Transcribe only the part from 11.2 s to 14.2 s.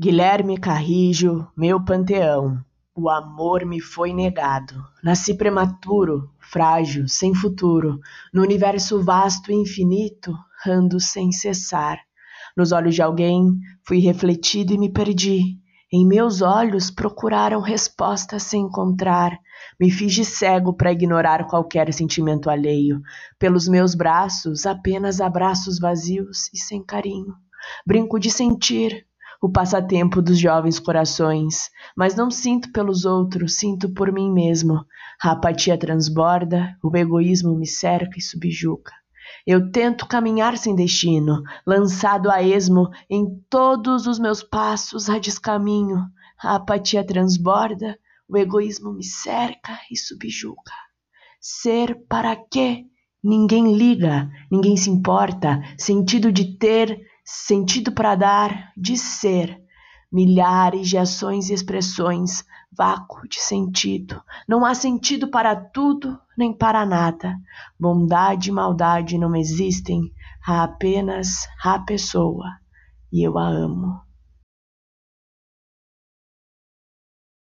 cessar. Nos olhos de alguém fui